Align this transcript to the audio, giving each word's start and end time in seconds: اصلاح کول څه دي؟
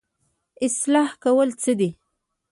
اصلاح 0.65 1.09
کول 1.23 1.49
څه 1.61 1.71
دي؟ 1.79 1.89